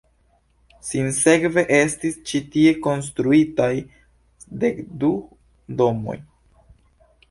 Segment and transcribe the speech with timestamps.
[0.87, 3.71] Sinsekve estis ĉi tie konstruitaj
[4.65, 5.17] dek du
[5.85, 6.23] domoj.